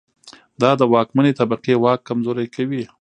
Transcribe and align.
دا 0.61 0.71
د 0.79 0.81
واکمنې 0.93 1.31
طبقې 1.39 1.73
واک 1.83 1.99
کمزوری 2.07 2.47
کوي. 2.55 2.83